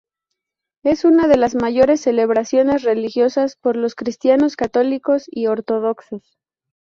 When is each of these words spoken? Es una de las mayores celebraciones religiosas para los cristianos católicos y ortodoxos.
Es 0.83 1.05
una 1.05 1.27
de 1.27 1.37
las 1.37 1.53
mayores 1.53 2.01
celebraciones 2.01 2.81
religiosas 2.81 3.55
para 3.55 3.77
los 3.77 3.93
cristianos 3.93 4.55
católicos 4.55 5.25
y 5.27 5.45
ortodoxos. 5.45 6.39